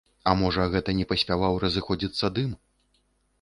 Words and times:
А 0.29 0.31
можа, 0.37 0.63
гэта 0.75 0.95
не 0.99 1.05
паспяваў 1.11 1.59
разыходзіцца 1.65 2.33
дым? 2.39 2.57